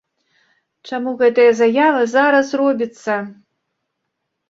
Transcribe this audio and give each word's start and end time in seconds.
Чаму 0.89 1.13
гэтая 1.19 1.47
заява 1.61 2.01
зараз 2.17 2.47
робіцца? 2.65 3.23